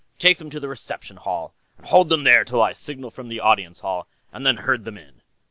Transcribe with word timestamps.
Take 0.17 0.39
them 0.39 0.49
to 0.49 0.59
the 0.59 0.67
Reception 0.67 1.17
Hall, 1.17 1.53
and 1.77 1.85
hold 1.85 2.09
them 2.09 2.23
there 2.23 2.43
till 2.43 2.59
I 2.59 2.73
signal 2.73 3.11
from 3.11 3.27
the 3.27 3.39
Audience 3.39 3.81
Hall, 3.81 4.07
and 4.33 4.43
then 4.47 4.57
herd 4.57 4.83
them 4.83 4.97
in." 4.97 5.21